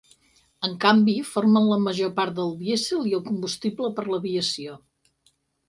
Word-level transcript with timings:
En 0.67 0.71
canvi, 0.85 1.13
formen 1.31 1.67
la 1.73 1.77
major 1.89 2.09
part 2.21 2.35
del 2.41 2.51
dièsel 2.63 3.07
i 3.13 3.15
el 3.21 3.23
combustible 3.29 3.93
per 4.01 4.09
a 4.09 4.09
l'aviació. 4.15 4.83